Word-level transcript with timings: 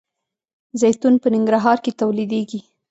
زیتون 0.81 1.13
په 1.21 1.27
ننګرهار 1.33 1.77
کې 1.83 1.91
تولیدیږي. 2.01 2.59